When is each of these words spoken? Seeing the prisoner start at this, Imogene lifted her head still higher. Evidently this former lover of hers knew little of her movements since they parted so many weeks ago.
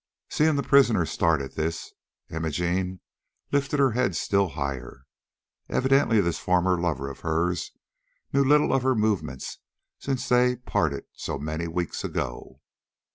Seeing 0.31 0.55
the 0.55 0.63
prisoner 0.63 1.05
start 1.05 1.41
at 1.43 1.53
this, 1.53 1.93
Imogene 2.31 3.01
lifted 3.51 3.79
her 3.79 3.91
head 3.91 4.15
still 4.15 4.47
higher. 4.47 5.03
Evidently 5.69 6.19
this 6.19 6.39
former 6.39 6.75
lover 6.81 7.07
of 7.07 7.19
hers 7.19 7.69
knew 8.33 8.43
little 8.43 8.73
of 8.73 8.81
her 8.81 8.95
movements 8.95 9.59
since 9.99 10.27
they 10.27 10.55
parted 10.55 11.05
so 11.13 11.37
many 11.37 11.67
weeks 11.67 12.03
ago. 12.03 12.61